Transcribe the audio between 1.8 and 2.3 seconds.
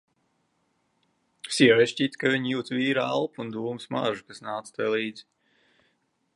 šķita,